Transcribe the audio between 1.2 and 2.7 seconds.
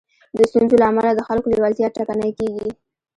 خلکو لېوالتيا ټکنۍ کېږي.